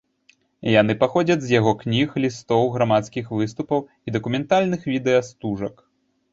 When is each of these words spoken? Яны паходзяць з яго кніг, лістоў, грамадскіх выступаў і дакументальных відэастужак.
Яны 0.81 0.95
паходзяць 1.03 1.43
з 1.43 1.49
яго 1.59 1.73
кніг, 1.83 2.17
лістоў, 2.25 2.63
грамадскіх 2.77 3.31
выступаў 3.43 3.87
і 4.07 4.17
дакументальных 4.19 4.91
відэастужак. 4.97 5.75